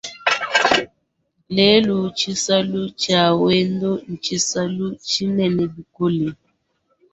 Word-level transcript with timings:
Lelu, 1.55 1.97
tshisalu 2.17 2.81
tshia 2.99 3.23
wendo 3.41 3.91
ntshisalu 4.11 4.85
tshinene 5.05 5.63
bikole. 5.73 6.27